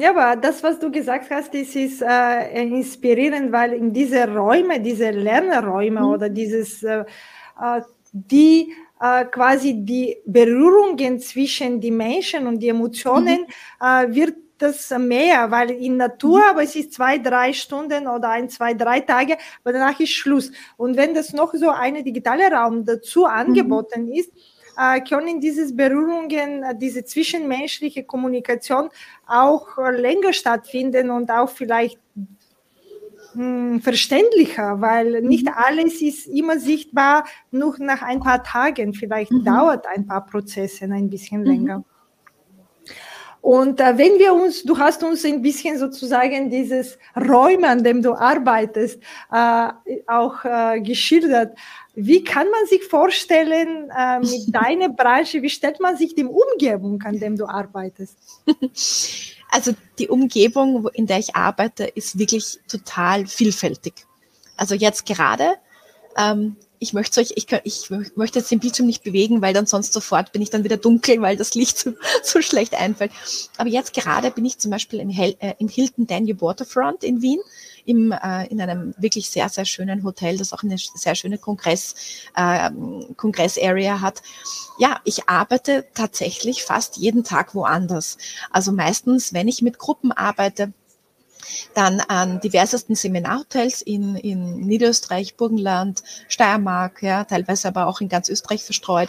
Ja, 0.00 0.10
aber 0.10 0.40
das, 0.40 0.62
was 0.62 0.78
du 0.78 0.92
gesagt 0.92 1.28
hast, 1.28 1.52
das 1.52 1.74
ist 1.74 2.02
äh, 2.02 2.62
inspirierend, 2.62 3.50
weil 3.50 3.72
in 3.72 3.92
diese 3.92 4.32
Räume, 4.32 4.78
diese 4.80 5.10
Lernräume 5.10 6.00
mhm. 6.00 6.06
oder 6.06 6.28
dieses, 6.28 6.84
äh, 6.84 7.04
äh, 7.60 7.80
die 8.12 8.72
äh, 9.00 9.24
quasi 9.24 9.74
die 9.84 10.16
Berührungen 10.24 11.18
zwischen 11.18 11.80
die 11.80 11.90
Menschen 11.90 12.46
und 12.46 12.60
die 12.60 12.68
Emotionen 12.68 13.40
mhm. 13.40 13.86
äh, 13.86 14.14
wird 14.14 14.36
das 14.58 14.90
mehr, 14.90 15.50
weil 15.50 15.70
in 15.70 15.96
Natur, 15.96 16.38
mhm. 16.38 16.50
aber 16.50 16.62
es 16.62 16.76
ist 16.76 16.92
zwei, 16.92 17.18
drei 17.18 17.52
Stunden 17.52 18.06
oder 18.06 18.30
ein, 18.30 18.48
zwei, 18.48 18.74
drei 18.74 19.00
Tage, 19.00 19.36
aber 19.64 19.72
danach 19.72 19.98
ist 19.98 20.12
Schluss. 20.12 20.52
Und 20.76 20.96
wenn 20.96 21.12
das 21.12 21.32
noch 21.32 21.52
so 21.54 21.70
eine 21.70 22.04
digitale 22.04 22.48
Raum 22.52 22.84
dazu 22.84 23.20
mhm. 23.20 23.26
angeboten 23.26 24.04
mhm. 24.04 24.12
ist, 24.12 24.30
können 25.00 25.40
diese 25.40 25.74
Berührungen, 25.74 26.62
äh, 26.62 26.76
diese 26.78 27.04
zwischenmenschliche 27.04 28.04
Kommunikation 28.04 28.90
auch 29.26 29.76
äh, 29.76 29.90
länger 29.90 30.32
stattfinden 30.32 31.10
und 31.10 31.30
auch 31.32 31.48
vielleicht 31.48 31.98
hm, 33.32 33.80
verständlicher, 33.80 34.80
weil 34.80 35.22
nicht 35.22 35.46
mhm. 35.46 35.52
alles 35.54 36.00
ist 36.00 36.28
immer 36.28 36.60
sichtbar, 36.60 37.24
nur 37.50 37.74
nach 37.78 38.02
ein 38.02 38.20
paar 38.20 38.44
Tagen. 38.44 38.94
Vielleicht 38.94 39.32
mhm. 39.32 39.44
dauert 39.44 39.84
ein 39.88 40.06
paar 40.06 40.24
Prozesse 40.24 40.84
ein 40.84 41.10
bisschen 41.10 41.42
mhm. 41.42 41.84
Und 43.40 43.80
äh, 43.80 43.96
wenn 43.96 44.18
wir 44.18 44.34
uns, 44.34 44.64
du 44.64 44.78
hast 44.78 45.02
uns 45.02 45.24
ein 45.24 45.42
bisschen 45.42 45.78
sozusagen 45.78 46.50
dieses 46.50 46.98
Räume, 47.16 47.68
an 47.68 47.84
dem 47.84 48.02
du 48.02 48.14
arbeitest, 48.14 49.00
äh, 49.32 49.68
auch 50.06 50.44
äh, 50.44 50.80
geschildert. 50.80 51.56
Wie 51.94 52.22
kann 52.22 52.46
man 52.50 52.66
sich 52.66 52.84
vorstellen 52.84 53.90
äh, 53.96 54.20
mit 54.20 54.42
deiner 54.54 54.88
Branche, 54.88 55.42
wie 55.42 55.50
stellt 55.50 55.80
man 55.80 55.96
sich 55.96 56.14
die 56.14 56.24
Umgebung, 56.24 57.02
an 57.02 57.18
dem 57.18 57.36
du 57.36 57.46
arbeitest? 57.46 58.16
Also 59.50 59.72
die 59.98 60.08
Umgebung, 60.08 60.88
in 60.92 61.06
der 61.06 61.20
ich 61.20 61.34
arbeite, 61.34 61.84
ist 61.84 62.18
wirklich 62.18 62.58
total 62.68 63.26
vielfältig. 63.26 63.94
Also 64.58 64.74
jetzt 64.74 65.06
gerade 65.06 65.54
ähm, 66.18 66.56
ich 66.80 66.92
möchte 66.92 67.20
euch, 67.20 67.32
ich, 67.36 67.46
ich 67.64 67.90
möchte 68.16 68.38
jetzt 68.38 68.50
den 68.50 68.60
Bildschirm 68.60 68.86
nicht 68.86 69.02
bewegen, 69.02 69.42
weil 69.42 69.54
dann 69.54 69.66
sonst 69.66 69.92
sofort 69.92 70.32
bin 70.32 70.42
ich 70.42 70.50
dann 70.50 70.64
wieder 70.64 70.76
dunkel, 70.76 71.20
weil 71.20 71.36
das 71.36 71.54
Licht 71.54 71.78
so, 71.78 71.92
so 72.22 72.40
schlecht 72.40 72.74
einfällt. 72.74 73.12
Aber 73.56 73.68
jetzt 73.68 73.94
gerade 73.94 74.30
bin 74.30 74.44
ich 74.44 74.58
zum 74.58 74.70
Beispiel 74.70 75.00
im, 75.00 75.10
Hel 75.10 75.36
äh, 75.40 75.54
im 75.58 75.68
Hilton 75.68 76.06
Danube 76.06 76.40
Waterfront 76.40 77.04
in 77.04 77.22
Wien, 77.22 77.40
im, 77.84 78.12
äh, 78.12 78.46
in 78.48 78.60
einem 78.60 78.94
wirklich 78.98 79.30
sehr, 79.30 79.48
sehr 79.48 79.64
schönen 79.64 80.04
Hotel, 80.04 80.36
das 80.36 80.52
auch 80.52 80.62
eine 80.62 80.76
sehr 80.78 81.14
schöne 81.14 81.38
Kongress, 81.38 81.94
äh, 82.36 82.70
Kongress-Area 83.16 84.00
hat. 84.00 84.22
Ja, 84.78 85.00
ich 85.04 85.28
arbeite 85.28 85.86
tatsächlich 85.94 86.62
fast 86.62 86.96
jeden 86.96 87.24
Tag 87.24 87.54
woanders. 87.54 88.18
Also 88.50 88.72
meistens, 88.72 89.32
wenn 89.32 89.48
ich 89.48 89.62
mit 89.62 89.78
Gruppen 89.78 90.12
arbeite, 90.12 90.72
dann 91.74 92.00
an 92.00 92.40
diversesten 92.40 92.94
Seminarhotels 92.94 93.82
in, 93.82 94.16
in 94.16 94.60
Niederösterreich, 94.60 95.36
Burgenland, 95.36 96.02
Steiermark, 96.28 97.02
ja, 97.02 97.24
teilweise 97.24 97.68
aber 97.68 97.86
auch 97.86 98.00
in 98.00 98.08
ganz 98.08 98.28
Österreich 98.28 98.64
verstreut. 98.64 99.08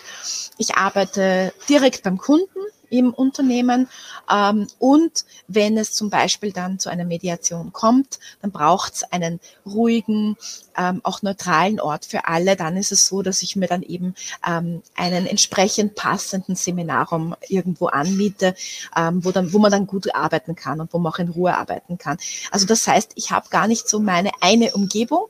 Ich 0.58 0.76
arbeite 0.76 1.54
direkt 1.68 2.04
beim 2.04 2.18
Kunden 2.18 2.60
im 2.90 3.14
Unternehmen. 3.14 3.88
Ähm, 4.32 4.68
und 4.80 5.26
wenn 5.48 5.78
es 5.78 5.94
zum 5.94 6.10
Beispiel 6.10 6.52
dann 6.52 6.80
zu 6.80 6.90
einer 6.90 7.06
Mediation 7.06 7.74
kommt, 7.74 8.20
dann 8.42 8.52
braucht 8.52 8.96
es 8.96 9.04
einen 9.04 9.40
ruhigen, 9.66 10.38
ähm, 10.78 11.02
auch 11.04 11.22
neutralen 11.22 11.80
Ort 11.80 12.06
für 12.06 12.26
alle. 12.28 12.56
Dann 12.56 12.78
ist 12.78 12.92
es 12.92 13.08
so, 13.08 13.22
dass 13.22 13.42
ich 13.42 13.56
mir 13.56 13.68
dann 13.68 13.82
eben 13.82 14.16
ähm, 14.48 14.82
einen 14.96 15.26
entsprechend 15.26 15.96
passenden 15.96 16.56
Seminarraum 16.56 17.36
irgendwo 17.48 17.88
anmiete, 17.88 18.56
ähm, 18.96 19.24
wo, 19.24 19.32
dann, 19.32 19.54
wo 19.54 19.60
man 19.60 19.72
dann 19.72 19.88
gut 19.88 20.14
arbeiten 20.16 20.56
kann 20.56 20.82
und 20.82 20.94
wo 20.94 21.00
man 21.00 21.14
auch 21.14 21.20
in 21.20 21.30
Ruhe 21.30 21.56
arbeiten 21.56 21.98
kann. 21.98 22.18
Also 22.52 22.66
das 22.66 22.88
heißt, 22.88 23.12
ich 23.16 23.32
habe 23.32 23.50
gar 23.50 23.68
nicht 23.68 23.88
so 23.88 24.00
meine 24.00 24.32
eine 24.42 24.74
Umgebung. 24.74 25.26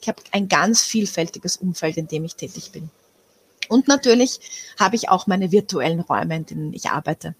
Ich 0.00 0.08
habe 0.08 0.22
ein 0.32 0.48
ganz 0.48 0.82
vielfältiges 0.82 1.56
Umfeld, 1.56 1.96
in 1.96 2.08
dem 2.08 2.24
ich 2.24 2.34
tätig 2.34 2.72
bin. 2.72 2.90
Und 3.68 3.88
natürlich 3.88 4.40
habe 4.78 4.96
ich 4.96 5.08
auch 5.08 5.26
meine 5.26 5.52
virtuellen 5.52 6.00
Räume, 6.00 6.36
in 6.36 6.46
denen 6.46 6.72
ich 6.72 6.90
arbeite. 6.90 7.34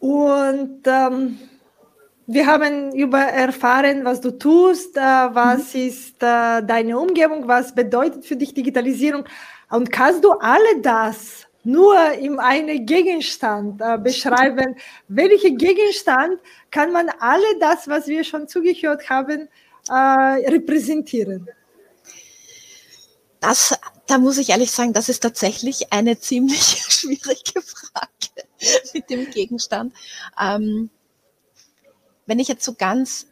Und 0.00 0.80
ähm, 0.86 1.38
wir 2.26 2.46
haben 2.46 2.94
über 2.94 3.20
erfahren, 3.20 4.04
was 4.04 4.20
du 4.20 4.30
tust, 4.30 4.96
äh, 4.96 5.00
was 5.00 5.74
mhm. 5.74 5.80
ist 5.80 6.22
äh, 6.22 6.62
deine 6.62 6.98
Umgebung, 6.98 7.48
was 7.48 7.74
bedeutet 7.74 8.24
für 8.24 8.36
dich 8.36 8.54
Digitalisierung. 8.54 9.24
Und 9.70 9.90
kannst 9.90 10.24
du 10.24 10.32
alle 10.32 10.80
das 10.82 11.46
nur 11.64 11.96
in 12.12 12.38
einem 12.38 12.86
Gegenstand 12.86 13.80
äh, 13.80 13.98
beschreiben? 13.98 14.76
Welcher 15.08 15.50
Gegenstand 15.50 16.38
kann 16.70 16.92
man 16.92 17.10
alle 17.18 17.58
das, 17.60 17.88
was 17.88 18.06
wir 18.06 18.22
schon 18.24 18.46
zugehört 18.46 19.08
haben, 19.10 19.48
äh, 19.90 19.92
repräsentieren? 19.92 21.48
Das, 23.40 23.74
da 24.06 24.18
muss 24.18 24.38
ich 24.38 24.50
ehrlich 24.50 24.70
sagen, 24.70 24.92
das 24.92 25.08
ist 25.08 25.20
tatsächlich 25.20 25.92
eine 25.92 26.18
ziemlich 26.20 26.84
schwierige 26.88 27.62
Frage 27.62 28.48
mit 28.94 29.10
dem 29.10 29.30
Gegenstand. 29.30 29.94
Ähm, 30.40 30.90
wenn 32.26 32.38
ich 32.38 32.48
jetzt 32.48 32.64
so 32.64 32.74
ganz, 32.74 33.26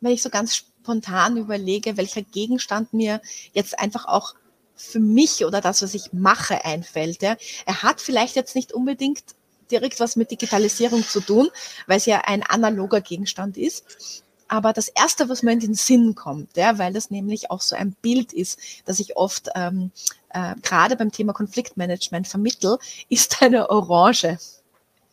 wenn 0.00 0.12
ich 0.12 0.22
so 0.22 0.30
ganz 0.30 0.56
spontan 0.56 1.36
überlege, 1.36 1.96
welcher 1.96 2.22
Gegenstand 2.22 2.92
mir 2.92 3.20
jetzt 3.52 3.78
einfach 3.78 4.06
auch 4.06 4.34
für 4.74 5.00
mich 5.00 5.44
oder 5.44 5.60
das, 5.60 5.82
was 5.82 5.94
ich 5.94 6.12
mache, 6.12 6.64
einfällt. 6.64 7.20
Ja. 7.22 7.36
Er 7.66 7.82
hat 7.82 8.00
vielleicht 8.00 8.36
jetzt 8.36 8.54
nicht 8.54 8.72
unbedingt 8.72 9.22
direkt 9.70 10.00
was 10.00 10.16
mit 10.16 10.30
Digitalisierung 10.30 11.04
zu 11.06 11.20
tun, 11.20 11.50
weil 11.86 11.98
es 11.98 12.06
ja 12.06 12.22
ein 12.24 12.42
analoger 12.42 13.00
Gegenstand 13.00 13.58
ist 13.58 14.24
aber 14.48 14.72
das 14.72 14.88
Erste, 14.88 15.28
was 15.28 15.42
mir 15.42 15.52
in 15.52 15.60
den 15.60 15.74
Sinn 15.74 16.14
kommt, 16.14 16.56
ja, 16.56 16.78
weil 16.78 16.92
das 16.92 17.10
nämlich 17.10 17.50
auch 17.50 17.60
so 17.60 17.76
ein 17.76 17.94
Bild 18.02 18.32
ist, 18.32 18.58
das 18.86 18.98
ich 18.98 19.16
oft 19.16 19.48
ähm, 19.54 19.92
äh, 20.30 20.54
gerade 20.62 20.96
beim 20.96 21.12
Thema 21.12 21.32
Konfliktmanagement 21.32 22.26
vermittel, 22.26 22.78
ist 23.08 23.42
eine 23.42 23.70
Orange. 23.70 24.38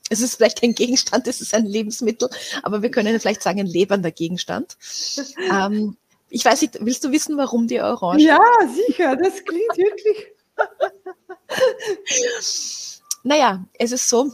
Es 0.10 0.22
ist 0.22 0.36
vielleicht 0.36 0.62
kein 0.62 0.76
Gegenstand, 0.76 1.28
es 1.28 1.42
ist 1.42 1.54
ein 1.54 1.66
Lebensmittel, 1.66 2.30
aber 2.64 2.82
wir 2.82 2.92
können 2.92 3.20
vielleicht 3.20 3.42
sagen, 3.42 3.60
ein 3.60 3.68
lebender 3.68 4.12
Gegenstand. 4.12 4.78
Ähm, 5.52 5.98
ich 6.30 6.44
weiß 6.44 6.62
nicht, 6.62 6.80
willst 6.82 7.04
du 7.04 7.12
wissen, 7.12 7.38
warum 7.38 7.68
die 7.68 7.80
Orange? 7.80 8.24
Ja, 8.24 8.40
sicher, 8.88 9.16
das 9.16 9.44
klingt 9.46 9.78
wirklich. 9.78 10.26
naja, 13.24 13.64
es 13.74 13.92
ist 13.92 14.10
so, 14.10 14.32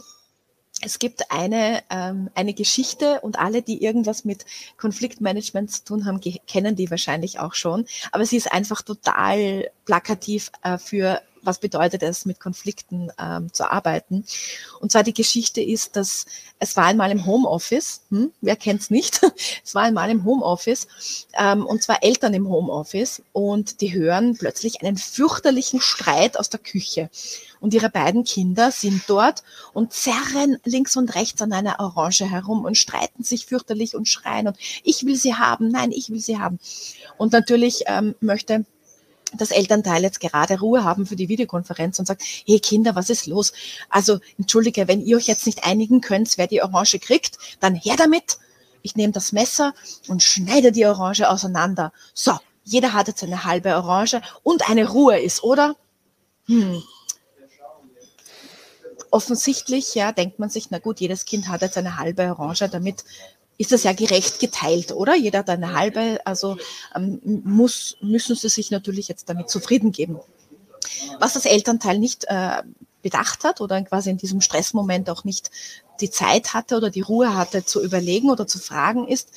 es 0.82 0.98
gibt 0.98 1.30
eine, 1.30 1.82
ähm, 1.90 2.28
eine 2.34 2.54
Geschichte 2.54 3.20
und 3.20 3.38
alle, 3.38 3.62
die 3.62 3.82
irgendwas 3.82 4.24
mit 4.24 4.44
Konfliktmanagement 4.76 5.70
zu 5.70 5.84
tun 5.84 6.04
haben, 6.04 6.20
kennen 6.46 6.76
die 6.76 6.90
wahrscheinlich 6.90 7.38
auch 7.38 7.54
schon. 7.54 7.86
Aber 8.10 8.26
sie 8.26 8.36
ist 8.36 8.52
einfach 8.52 8.82
total 8.82 9.70
plakativ 9.84 10.50
äh, 10.62 10.78
für 10.78 11.22
was 11.42 11.58
bedeutet 11.58 12.02
es, 12.02 12.24
mit 12.24 12.40
Konflikten 12.40 13.10
ähm, 13.18 13.52
zu 13.52 13.70
arbeiten. 13.70 14.24
Und 14.80 14.92
zwar 14.92 15.02
die 15.02 15.14
Geschichte 15.14 15.60
ist, 15.60 15.96
dass 15.96 16.26
es 16.58 16.76
war 16.76 16.84
einmal 16.84 17.10
im 17.10 17.26
Homeoffice, 17.26 18.02
hm, 18.10 18.32
wer 18.40 18.56
kennt's 18.56 18.90
nicht, 18.90 19.20
es 19.64 19.74
war 19.74 19.82
einmal 19.82 20.10
im 20.10 20.24
Homeoffice, 20.24 20.86
ähm, 21.38 21.66
und 21.66 21.82
zwar 21.82 22.02
Eltern 22.02 22.34
im 22.34 22.48
Homeoffice, 22.48 23.22
und 23.32 23.80
die 23.80 23.92
hören 23.92 24.36
plötzlich 24.36 24.82
einen 24.82 24.96
fürchterlichen 24.96 25.80
Streit 25.80 26.38
aus 26.38 26.50
der 26.50 26.60
Küche. 26.60 27.10
Und 27.60 27.74
ihre 27.74 27.90
beiden 27.90 28.24
Kinder 28.24 28.72
sind 28.72 29.02
dort 29.06 29.44
und 29.72 29.92
zerren 29.92 30.58
links 30.64 30.96
und 30.96 31.14
rechts 31.14 31.40
an 31.42 31.52
einer 31.52 31.78
Orange 31.78 32.28
herum 32.28 32.64
und 32.64 32.76
streiten 32.76 33.22
sich 33.22 33.46
fürchterlich 33.46 33.94
und 33.94 34.08
schreien 34.08 34.48
und 34.48 34.56
ich 34.82 35.06
will 35.06 35.14
sie 35.14 35.34
haben, 35.36 35.68
nein, 35.68 35.92
ich 35.92 36.10
will 36.10 36.18
sie 36.18 36.38
haben. 36.38 36.58
Und 37.18 37.32
natürlich 37.32 37.84
ähm, 37.86 38.16
möchte 38.20 38.64
das 39.34 39.50
Elternteil 39.50 40.02
jetzt 40.02 40.20
gerade 40.20 40.60
Ruhe 40.60 40.84
haben 40.84 41.06
für 41.06 41.16
die 41.16 41.28
Videokonferenz 41.28 41.98
und 41.98 42.06
sagt, 42.06 42.22
hey 42.46 42.60
Kinder, 42.60 42.94
was 42.94 43.10
ist 43.10 43.26
los? 43.26 43.52
Also 43.88 44.18
entschuldige, 44.38 44.88
wenn 44.88 45.00
ihr 45.00 45.16
euch 45.16 45.26
jetzt 45.26 45.46
nicht 45.46 45.64
einigen 45.64 46.00
könnt, 46.00 46.36
wer 46.38 46.46
die 46.46 46.62
Orange 46.62 46.98
kriegt, 46.98 47.38
dann 47.60 47.74
her 47.74 47.96
damit. 47.96 48.38
Ich 48.82 48.96
nehme 48.96 49.12
das 49.12 49.32
Messer 49.32 49.74
und 50.08 50.22
schneide 50.22 50.72
die 50.72 50.86
Orange 50.86 51.28
auseinander. 51.28 51.92
So, 52.14 52.36
jeder 52.64 52.92
hat 52.92 53.08
jetzt 53.08 53.22
eine 53.22 53.44
halbe 53.44 53.74
Orange 53.76 54.20
und 54.42 54.68
eine 54.68 54.88
Ruhe 54.88 55.20
ist, 55.20 55.42
oder? 55.42 55.76
Hm. 56.46 56.82
Offensichtlich, 59.10 59.94
ja, 59.94 60.10
denkt 60.12 60.38
man 60.38 60.48
sich, 60.48 60.70
na 60.70 60.78
gut, 60.78 61.00
jedes 61.00 61.26
Kind 61.26 61.48
hat 61.48 61.62
jetzt 61.62 61.76
eine 61.76 61.98
halbe 61.98 62.22
Orange, 62.30 62.68
damit 62.68 63.04
ist 63.58 63.72
das 63.72 63.84
ja 63.84 63.92
gerecht 63.92 64.40
geteilt, 64.40 64.92
oder? 64.92 65.14
Jeder 65.14 65.40
hat 65.40 65.50
eine 65.50 65.74
halbe, 65.74 66.20
also 66.24 66.56
ähm, 66.94 67.20
muss, 67.44 67.96
müssen 68.00 68.34
sie 68.34 68.48
sich 68.48 68.70
natürlich 68.70 69.08
jetzt 69.08 69.28
damit 69.28 69.50
zufrieden 69.50 69.92
geben. 69.92 70.18
Was 71.20 71.34
das 71.34 71.44
Elternteil 71.44 71.98
nicht 71.98 72.24
äh, 72.28 72.62
bedacht 73.02 73.44
hat 73.44 73.60
oder 73.60 73.80
quasi 73.82 74.10
in 74.10 74.16
diesem 74.16 74.40
Stressmoment 74.40 75.10
auch 75.10 75.24
nicht 75.24 75.50
die 76.00 76.10
Zeit 76.10 76.54
hatte 76.54 76.76
oder 76.76 76.90
die 76.90 77.00
Ruhe 77.00 77.34
hatte 77.36 77.64
zu 77.64 77.82
überlegen 77.82 78.30
oder 78.30 78.46
zu 78.46 78.58
fragen 78.58 79.06
ist, 79.06 79.30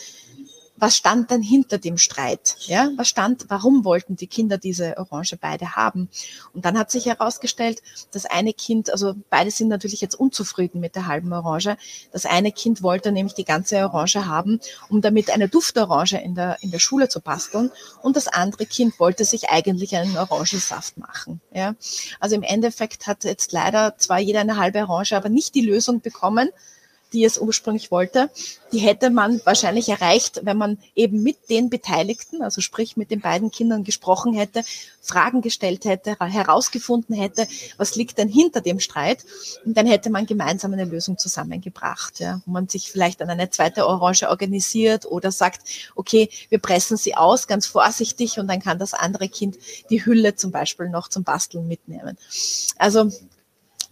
was 0.78 0.96
stand 0.98 1.32
dann 1.32 1.42
hinter 1.42 1.78
dem 1.78 1.98
Streit? 1.98 2.58
Ja, 2.62 2.92
was 2.98 3.08
stand, 3.08 3.46
warum 3.48 3.86
wollten 3.86 4.16
die 4.16 4.28
Kinder 4.28 4.58
diese 4.58 4.98
Orange 4.98 5.38
beide 5.40 5.76
haben? 5.76 6.10
Und 6.54 6.66
dann 6.66 6.78
hat 6.78 6.92
sich 6.92 7.06
herausgestellt, 7.06 7.82
das 8.12 8.26
eine 8.26 8.54
Kind, 8.54 8.90
also 8.92 9.16
beide 9.30 9.52
sind 9.52 9.70
natürlich 9.70 10.02
jetzt 10.02 10.16
unzufrieden 10.16 10.82
mit 10.82 10.96
der 10.96 11.08
halben 11.08 11.32
Orange. 11.32 11.78
Das 12.12 12.26
eine 12.26 12.52
Kind 12.52 12.84
wollte 12.84 13.12
nämlich 13.12 13.36
die 13.36 13.46
ganze 13.46 13.78
Orange 13.78 14.26
haben, 14.26 14.60
um 14.90 15.02
damit 15.02 15.30
eine 15.30 15.48
Duftorange 15.48 16.22
in 16.22 16.36
der, 16.36 16.58
in 16.62 16.72
der 16.72 16.80
Schule 16.80 17.08
zu 17.08 17.22
basteln. 17.22 17.72
Und 18.02 18.16
das 18.18 18.28
andere 18.28 18.66
Kind 18.66 19.00
wollte 19.00 19.24
sich 19.24 19.50
eigentlich 19.50 19.96
einen 19.96 20.18
Orangensaft 20.18 20.98
machen. 20.98 21.42
Ja, 21.54 21.76
also 22.20 22.36
im 22.36 22.44
Endeffekt 22.44 23.08
hat 23.08 23.24
jetzt 23.24 23.52
leider 23.54 23.98
zwar 23.98 24.20
jeder 24.20 24.42
eine 24.42 24.58
halbe 24.58 24.80
Orange, 24.80 25.14
aber 25.14 25.30
nicht 25.30 25.56
die 25.56 25.62
Lösung 25.62 26.02
bekommen, 26.02 26.50
die 27.16 27.24
es 27.24 27.38
ursprünglich 27.38 27.92
wollte, 27.92 28.30
die 28.74 28.80
hätte 28.80 29.10
man 29.10 29.40
wahrscheinlich 29.46 29.88
erreicht, 29.88 30.42
wenn 30.44 30.58
man 30.58 30.78
eben 30.96 31.24
mit 31.24 31.50
den 31.50 31.70
Beteiligten, 31.70 32.42
also 32.42 32.60
sprich 32.60 32.98
mit 32.98 33.10
den 33.10 33.22
beiden 33.22 33.52
Kindern 33.52 33.86
gesprochen 33.86 34.34
hätte, 34.34 34.66
Fragen 35.02 35.42
gestellt 35.42 35.86
hätte, 35.86 36.18
herausgefunden 36.20 37.16
hätte, 37.16 37.48
was 37.78 37.96
liegt 37.96 38.18
denn 38.18 38.28
hinter 38.28 38.60
dem 38.60 38.82
Streit. 38.82 39.24
Und 39.64 39.78
dann 39.78 39.86
hätte 39.86 40.10
man 40.10 40.26
gemeinsam 40.26 40.74
eine 40.74 40.84
Lösung 40.84 41.18
zusammengebracht, 41.18 42.20
ja, 42.20 42.42
wo 42.46 42.52
man 42.52 42.68
sich 42.68 42.92
vielleicht 42.92 43.22
an 43.22 43.30
eine 43.30 43.50
zweite 43.50 43.88
Orange 43.88 44.28
organisiert 44.28 45.06
oder 45.06 45.32
sagt, 45.32 45.62
okay, 45.96 46.30
wir 46.50 46.60
pressen 46.60 46.98
sie 46.98 47.16
aus, 47.16 47.48
ganz 47.48 47.66
vorsichtig, 47.68 48.40
und 48.40 48.48
dann 48.48 48.62
kann 48.62 48.78
das 48.78 48.94
andere 48.94 49.30
Kind 49.30 49.58
die 49.90 50.06
Hülle 50.06 50.36
zum 50.36 50.52
Beispiel 50.52 50.90
noch 50.90 51.08
zum 51.08 51.24
Basteln 51.24 51.66
mitnehmen. 51.68 52.18
Also 52.78 53.10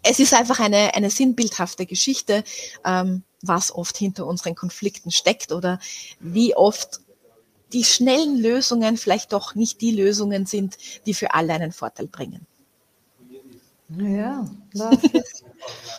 es 0.04 0.20
ist 0.20 0.34
einfach 0.34 0.60
eine, 0.60 0.94
eine 0.94 1.10
sinnbildhafte 1.10 1.86
Geschichte, 1.86 2.44
ähm, 2.86 3.24
was 3.42 3.74
oft 3.74 3.98
hinter 3.98 4.28
unseren 4.28 4.56
Konflikten 4.56 5.12
steckt 5.12 5.52
oder 5.52 5.80
wie 6.20 6.56
oft 6.56 7.02
die 7.72 7.84
schnellen 7.84 8.38
Lösungen 8.38 8.98
vielleicht 8.98 9.34
doch 9.34 9.56
nicht 9.56 9.82
die 9.82 9.92
Lösungen 9.92 10.46
sind, 10.46 10.78
die 11.06 11.14
für 11.14 11.34
alle 11.34 11.54
einen 11.54 11.72
Vorteil 11.72 12.08
bringen. 12.08 12.46
Ja, 13.90 14.50
das 14.74 15.04
ist, 15.04 15.44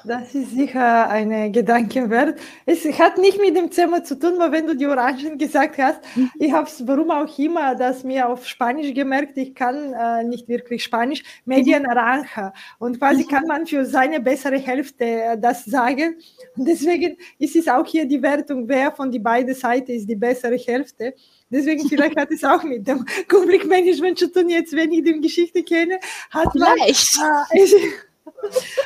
Das 0.06 0.34
ist 0.34 0.50
sicher 0.50 1.08
eine 1.08 1.50
Gedanke 1.50 2.10
wert. 2.10 2.38
Es 2.66 2.84
hat 2.98 3.16
nicht 3.16 3.40
mit 3.40 3.56
dem 3.56 3.70
Thema 3.70 4.04
zu 4.04 4.18
tun, 4.18 4.34
weil 4.36 4.52
wenn 4.52 4.66
du 4.66 4.76
die 4.76 4.86
Orangen 4.86 5.38
gesagt 5.38 5.78
hast, 5.78 6.00
ich 6.38 6.52
habe 6.52 6.68
es, 6.68 6.86
warum 6.86 7.10
auch 7.10 7.38
immer, 7.38 7.74
das 7.74 8.04
mir 8.04 8.28
auf 8.28 8.46
Spanisch 8.46 8.92
gemerkt, 8.92 9.38
ich 9.38 9.54
kann 9.54 9.94
äh, 9.94 10.22
nicht 10.24 10.46
wirklich 10.46 10.84
Spanisch, 10.84 11.22
Media 11.46 11.78
mhm. 11.78 12.52
Und 12.78 12.98
quasi 12.98 13.22
mhm. 13.22 13.28
kann 13.28 13.46
man 13.46 13.66
für 13.66 13.86
seine 13.86 14.20
bessere 14.20 14.58
Hälfte 14.58 15.04
äh, 15.04 15.38
das 15.38 15.64
sagen. 15.64 16.16
Und 16.54 16.68
deswegen 16.68 17.16
ist 17.38 17.56
es 17.56 17.66
auch 17.66 17.86
hier 17.86 18.06
die 18.06 18.20
Wertung, 18.20 18.68
wer 18.68 18.92
von 18.92 19.10
die 19.10 19.18
beiden 19.18 19.54
Seiten 19.54 19.92
ist 19.92 20.06
die 20.06 20.16
bessere 20.16 20.56
Hälfte. 20.56 21.14
Deswegen 21.48 21.88
vielleicht 21.88 22.18
hat 22.18 22.30
es 22.30 22.44
auch 22.44 22.62
mit 22.62 22.86
dem 22.86 23.06
Konfliktmanagement 23.26 24.18
zu 24.18 24.30
tun, 24.30 24.50
jetzt 24.50 24.76
wenn 24.76 24.92
ich 24.92 25.02
die 25.02 25.18
Geschichte 25.18 25.62
kenne, 25.62 25.98
hat 26.30 26.48
vielleicht. 26.52 27.18
man... 27.18 27.44
Äh, 27.50 28.13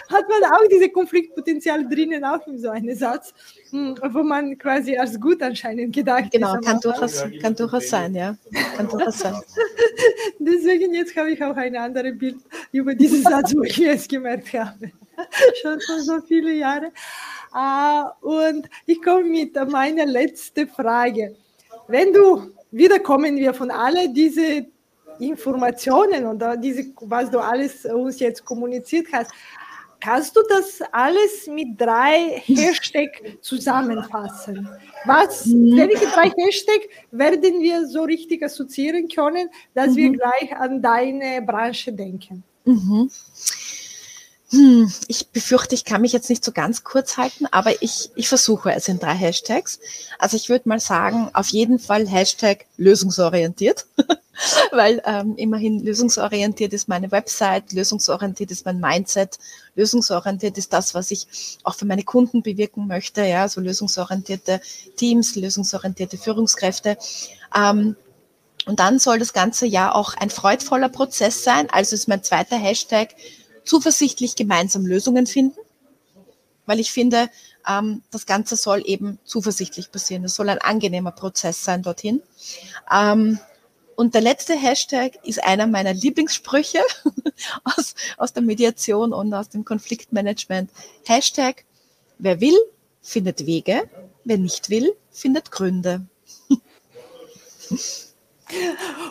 hat 0.08 0.28
man 0.28 0.52
auch 0.52 0.66
diese 0.70 0.88
Konfliktpotenzial 0.88 1.88
drinnen, 1.88 2.24
auch 2.24 2.46
in 2.46 2.58
so 2.58 2.70
einem 2.70 2.94
Satz, 2.94 3.32
hm, 3.70 3.96
wo 4.10 4.22
man 4.22 4.56
quasi 4.58 4.96
als 4.96 5.20
gut 5.20 5.42
anscheinend 5.42 5.94
gedacht 5.94 6.30
genau, 6.30 6.54
ist. 6.54 6.60
Genau, 6.60 6.72
kann 6.72 6.80
durchaus, 6.80 7.24
kann 7.40 7.54
durchaus 7.54 7.88
sein, 7.88 8.14
ja. 8.14 8.36
Kann 8.76 8.88
durchaus 8.88 9.18
sein. 9.18 9.34
Deswegen 10.38 10.94
jetzt 10.94 11.16
habe 11.16 11.30
ich 11.30 11.42
auch 11.42 11.56
ein 11.56 11.76
anderes 11.76 12.18
Bild 12.18 12.36
über 12.72 12.94
diesen 12.94 13.22
Satz, 13.22 13.54
wo 13.54 13.62
ich 13.62 13.78
es 13.80 14.08
gemerkt 14.08 14.52
habe. 14.52 14.92
Schon 15.62 15.80
vor 15.80 16.00
so 16.00 16.20
viele 16.26 16.52
Jahre. 16.52 16.92
Ah, 17.52 18.12
und 18.20 18.68
ich 18.86 19.02
komme 19.02 19.24
mit 19.24 19.54
meiner 19.70 20.06
letzten 20.06 20.68
Frage. 20.68 21.34
Wenn 21.86 22.12
du, 22.12 22.52
wieder 22.70 22.98
kommen 23.00 23.36
wir 23.36 23.54
von 23.54 23.70
all 23.70 24.12
diese 24.12 24.66
Informationen 25.20 26.26
und 26.26 26.42
diese, 26.62 26.86
was 27.00 27.30
du 27.30 27.38
alles 27.38 27.84
uns 27.84 28.20
jetzt 28.20 28.44
kommuniziert 28.44 29.06
hast, 29.12 29.30
kannst 30.00 30.36
du 30.36 30.40
das 30.48 30.80
alles 30.92 31.46
mit 31.46 31.80
drei 31.80 32.40
Hashtags 32.44 33.20
zusammenfassen? 33.40 34.68
Was, 35.04 35.46
mhm. 35.46 35.76
welche 35.76 36.06
drei 36.06 36.30
Hashtags 36.30 36.86
werden 37.10 37.60
wir 37.60 37.86
so 37.86 38.02
richtig 38.02 38.42
assoziieren 38.42 39.08
können, 39.08 39.48
dass 39.74 39.90
mhm. 39.90 39.96
wir 39.96 40.12
gleich 40.12 40.56
an 40.56 40.82
deine 40.82 41.42
Branche 41.42 41.92
denken? 41.92 42.42
Mhm. 42.64 43.10
Hm, 44.50 44.90
ich 45.08 45.28
befürchte, 45.28 45.74
ich 45.74 45.84
kann 45.84 46.00
mich 46.00 46.14
jetzt 46.14 46.30
nicht 46.30 46.42
so 46.42 46.52
ganz 46.52 46.82
kurz 46.82 47.18
halten, 47.18 47.44
aber 47.50 47.82
ich, 47.82 48.10
ich 48.14 48.28
versuche 48.28 48.72
es 48.72 48.88
in 48.88 48.98
drei 48.98 49.14
Hashtags. 49.14 49.78
Also 50.18 50.38
ich 50.38 50.48
würde 50.48 50.70
mal 50.70 50.80
sagen, 50.80 51.28
auf 51.34 51.48
jeden 51.48 51.78
Fall 51.78 52.08
Hashtag 52.08 52.64
lösungsorientiert, 52.78 53.84
weil 54.72 55.02
ähm, 55.04 55.36
immerhin 55.36 55.84
lösungsorientiert 55.84 56.72
ist 56.72 56.88
meine 56.88 57.10
Website, 57.10 57.74
lösungsorientiert 57.74 58.50
ist 58.50 58.64
mein 58.64 58.80
Mindset, 58.80 59.38
lösungsorientiert 59.74 60.56
ist 60.56 60.72
das, 60.72 60.94
was 60.94 61.10
ich 61.10 61.58
auch 61.64 61.74
für 61.74 61.84
meine 61.84 62.04
Kunden 62.04 62.42
bewirken 62.42 62.86
möchte, 62.86 63.24
ja, 63.24 63.48
so 63.48 63.60
lösungsorientierte 63.60 64.62
Teams, 64.96 65.36
lösungsorientierte 65.36 66.16
Führungskräfte. 66.16 66.96
Ähm, 67.54 67.96
und 68.64 68.80
dann 68.80 68.98
soll 68.98 69.18
das 69.18 69.34
ganze 69.34 69.66
ja 69.66 69.94
auch 69.94 70.14
ein 70.14 70.30
freudvoller 70.30 70.88
Prozess 70.88 71.44
sein. 71.44 71.68
Also 71.70 71.94
ist 71.94 72.08
mein 72.08 72.22
zweiter 72.22 72.56
Hashtag 72.56 73.14
zuversichtlich 73.68 74.34
gemeinsam 74.34 74.86
Lösungen 74.86 75.26
finden, 75.26 75.58
weil 76.66 76.80
ich 76.80 76.90
finde, 76.90 77.30
ähm, 77.68 78.02
das 78.10 78.26
Ganze 78.26 78.56
soll 78.56 78.82
eben 78.84 79.18
zuversichtlich 79.24 79.92
passieren. 79.92 80.24
Es 80.24 80.34
soll 80.34 80.48
ein 80.48 80.58
angenehmer 80.58 81.12
Prozess 81.12 81.64
sein 81.64 81.82
dorthin. 81.82 82.22
Ähm, 82.92 83.38
und 83.94 84.14
der 84.14 84.22
letzte 84.22 84.54
Hashtag 84.54 85.18
ist 85.24 85.42
einer 85.42 85.66
meiner 85.66 85.92
Lieblingssprüche 85.92 86.80
aus, 87.64 87.94
aus 88.16 88.32
der 88.32 88.42
Mediation 88.42 89.12
und 89.12 89.34
aus 89.34 89.48
dem 89.48 89.64
Konfliktmanagement. 89.64 90.70
Hashtag, 91.04 91.64
wer 92.18 92.40
will, 92.40 92.56
findet 93.02 93.44
Wege, 93.44 93.88
wer 94.24 94.38
nicht 94.38 94.70
will, 94.70 94.94
findet 95.10 95.50
Gründe. 95.50 96.06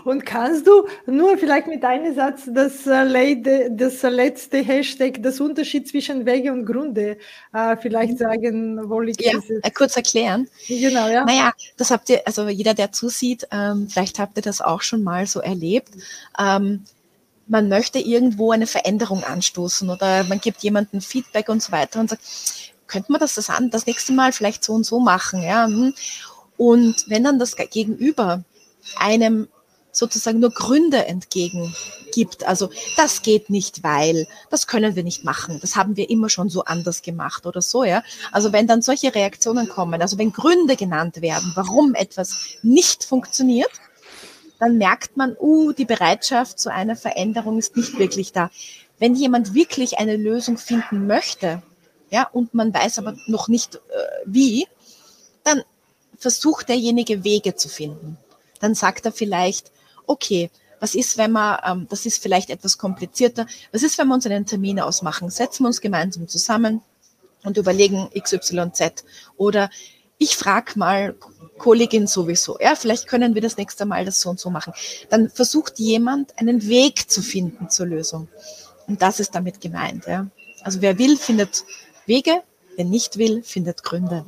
Und 0.04 0.26
kannst 0.26 0.66
du 0.68 0.88
nur 1.06 1.38
vielleicht 1.38 1.68
mit 1.68 1.84
einem 1.84 2.16
Satz 2.16 2.44
das, 2.48 2.88
äh, 2.88 3.70
das 3.70 4.02
letzte 4.04 4.60
Hashtag, 4.60 5.22
das 5.22 5.40
Unterschied 5.40 5.88
zwischen 5.88 6.26
Wege 6.26 6.52
und 6.52 6.66
Gründe, 6.66 7.18
äh, 7.54 7.78
vielleicht 7.78 8.18
sagen, 8.18 8.90
wo 8.90 9.00
liegt 9.00 9.22
ja, 9.22 9.34
dieses? 9.34 9.64
Äh, 9.64 9.72
kurz 9.72 9.96
erklären. 9.96 10.48
Genau, 10.68 11.08
ja. 11.08 11.26
Naja, 11.26 11.52
das 11.78 11.92
habt 11.92 12.10
ihr, 12.10 12.22
also 12.26 12.48
jeder, 12.48 12.74
der 12.74 12.92
zusieht, 12.92 13.48
ähm, 13.52 13.88
vielleicht 13.90 14.20
habt 14.20 14.38
ihr 14.38 14.44
das 14.44 14.62
auch 14.62 14.82
schon 14.82 15.04
mal 15.04 15.28
so 15.28 15.40
erlebt. 15.40 15.90
Ähm, 16.40 16.84
man 17.48 17.70
möchte 17.70 18.00
irgendwo 18.00 18.52
eine 18.52 18.68
Veränderung 18.68 19.24
anstoßen 19.24 19.90
oder 19.90 20.24
man 20.26 20.40
gibt 20.40 20.64
jemandem 20.64 21.02
Feedback 21.02 21.50
und 21.50 21.64
so 21.64 21.72
weiter 21.72 22.00
und 22.00 22.10
sagt, 22.10 22.22
könnte 22.88 23.12
man 23.12 23.20
das, 23.20 23.36
das, 23.36 23.50
an, 23.50 23.70
das 23.70 23.86
nächste 23.86 24.14
Mal 24.14 24.32
vielleicht 24.32 24.64
so 24.64 24.74
und 24.74 24.86
so 24.86 25.00
machen, 25.00 25.44
ja. 25.44 25.66
Hm. 25.66 25.94
Und 26.58 27.06
wenn 27.08 27.24
dann 27.24 27.40
das 27.40 27.56
Gegenüber 27.56 28.44
einem 28.98 29.48
sozusagen 29.98 30.40
nur 30.40 30.52
Gründe 30.52 31.06
entgegengibt. 31.06 32.46
Also 32.46 32.70
das 32.96 33.22
geht 33.22 33.50
nicht, 33.50 33.84
weil 33.84 34.28
das 34.50 34.68
können 34.68 34.96
wir 34.96 35.04
nicht 35.04 35.24
machen. 35.24 35.58
Das 35.62 35.76
haben 35.76 35.98
wir 35.98 36.10
immer 36.10 36.30
schon 36.30 36.50
so 36.50 36.64
anders 36.64 37.02
gemacht 37.02 37.46
oder 37.46 37.62
so, 37.62 37.84
ja. 37.84 38.04
Also 38.32 38.54
wenn 38.54 38.68
dann 38.68 38.82
solche 38.82 39.14
Reaktionen 39.14 39.68
kommen, 39.68 40.02
also 40.02 40.18
wenn 40.18 40.32
Gründe 40.32 40.76
genannt 40.76 41.22
werden, 41.22 41.52
warum 41.56 41.96
etwas 41.96 42.58
nicht 42.62 43.04
funktioniert, 43.04 43.72
dann 44.60 44.78
merkt 44.78 45.18
man, 45.18 45.36
uh, 45.40 45.72
die 45.72 45.86
Bereitschaft 45.86 46.60
zu 46.60 46.72
einer 46.72 46.96
Veränderung 46.96 47.60
ist 47.60 47.76
nicht 47.76 48.00
wirklich 48.00 48.32
da. 48.32 48.50
Wenn 49.00 49.14
jemand 49.16 49.54
wirklich 49.54 50.00
eine 50.00 50.18
Lösung 50.18 50.58
finden 50.58 51.06
möchte, 51.06 51.62
ja, 52.10 52.28
und 52.32 52.54
man 52.54 52.74
weiß 52.74 53.00
aber 53.00 53.16
noch 53.28 53.50
nicht 53.50 53.76
äh, 53.76 53.80
wie, 54.26 54.66
dann 55.44 55.62
versucht 56.18 56.70
derjenige 56.70 57.24
Wege 57.24 57.56
zu 57.56 57.70
finden 57.70 58.18
dann 58.60 58.76
sagt 58.76 59.06
er 59.06 59.12
vielleicht, 59.12 59.72
okay, 60.06 60.50
was 60.80 60.96
ist, 60.96 61.18
wenn 61.18 61.32
man, 61.32 61.60
ähm, 61.66 61.88
das 61.90 62.06
ist 62.06 62.22
vielleicht 62.22 62.50
etwas 62.50 62.78
komplizierter, 62.78 63.48
was 63.72 63.84
ist, 63.84 63.98
wenn 63.98 64.08
wir 64.08 64.14
uns 64.14 64.26
einen 64.26 64.46
Termin 64.46 64.80
ausmachen? 64.80 65.30
Setzen 65.30 65.64
wir 65.64 65.68
uns 65.68 65.82
gemeinsam 65.82 66.28
zusammen 66.28 66.82
und 67.44 67.58
überlegen 67.58 68.10
XYZ. 68.18 69.04
Oder 69.38 69.70
ich 70.18 70.36
frage 70.36 70.78
mal 70.78 71.16
Kollegin 71.58 72.08
sowieso, 72.08 72.60
ja, 72.60 72.76
vielleicht 72.76 73.08
können 73.08 73.34
wir 73.34 73.42
das 73.42 73.58
nächste 73.58 73.86
Mal 73.86 74.06
das 74.06 74.22
so 74.22 74.30
und 74.30 74.40
so 74.40 74.50
machen. 74.50 74.74
Dann 75.10 75.30
versucht 75.30 75.80
jemand, 75.80 76.38
einen 76.38 76.68
Weg 76.68 77.10
zu 77.10 77.22
finden 77.22 77.70
zur 77.70 77.88
Lösung. 77.88 78.28
Und 78.88 79.02
das 79.02 79.20
ist 79.20 79.34
damit 79.36 79.62
gemeint. 79.62 80.06
Ja. 80.06 80.28
Also 80.62 80.82
wer 80.82 80.98
will, 80.98 81.18
findet 81.18 81.66
Wege, 82.06 82.42
wer 82.76 82.86
nicht 82.86 83.18
will, 83.18 83.44
findet 83.44 83.84
Gründe 83.84 84.26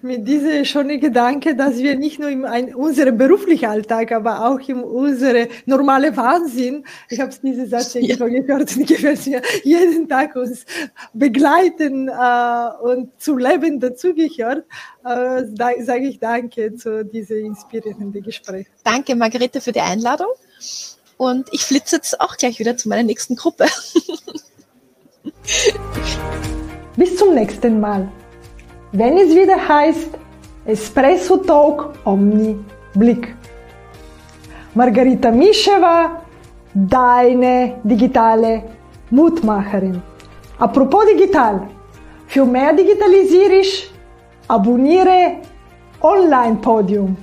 mit 0.00 0.26
diesem 0.26 0.64
schönen 0.64 1.00
Gedanke, 1.00 1.54
dass 1.54 1.78
wir 1.78 1.96
nicht 1.96 2.18
nur 2.18 2.28
in 2.28 2.44
ein, 2.44 2.74
unserem 2.74 3.16
beruflichen 3.16 3.66
Alltag, 3.66 4.12
aber 4.12 4.46
auch 4.46 4.60
in 4.68 4.82
unserem 4.82 5.48
normalen 5.66 6.16
Wahnsinn, 6.16 6.84
ich 7.08 7.20
habe 7.20 7.32
diese 7.42 7.66
Satz 7.66 7.94
ja. 7.94 8.16
gehört 8.16 8.76
und 8.76 8.86
gefällt 8.86 9.26
mir, 9.26 9.42
jeden 9.62 10.08
Tag 10.08 10.34
uns 10.36 10.64
begleiten 11.12 12.08
äh, 12.08 12.70
und 12.82 13.10
zu 13.20 13.36
Leben 13.36 13.80
dazugehört, 13.80 14.64
äh, 15.04 15.42
da 15.52 15.70
sage 15.80 16.08
ich 16.08 16.18
Danke 16.18 16.74
zu 16.74 17.04
diesem 17.04 17.46
inspirierenden 17.46 18.22
Gespräch. 18.22 18.66
Danke, 18.84 19.14
Margarete, 19.14 19.60
für 19.60 19.72
die 19.72 19.80
Einladung. 19.80 20.28
Und 21.16 21.48
ich 21.52 21.62
flitze 21.62 21.96
jetzt 21.96 22.20
auch 22.20 22.36
gleich 22.36 22.58
wieder 22.58 22.76
zu 22.76 22.88
meiner 22.88 23.04
nächsten 23.04 23.36
Gruppe. 23.36 23.66
Bis 26.96 27.16
zum 27.16 27.34
nächsten 27.34 27.80
Mal 27.80 28.10
wenn 28.92 29.16
es 29.16 29.34
wieder 29.34 29.56
heißt 29.56 30.10
Espresso 30.64 31.38
Talk 31.38 31.94
Omni 32.04 32.56
Blick. 32.94 33.34
Margarita 34.74 35.30
Mischewa, 35.30 36.22
deine 36.72 37.74
digitale 37.82 38.62
Mutmacherin. 39.10 40.00
Apropos 40.58 41.04
digital, 41.06 41.68
für 42.26 42.44
mehr 42.44 42.72
Digitalisierung 42.72 43.66
abonniere 44.48 45.38
Online 46.00 46.56
Podium. 46.56 47.16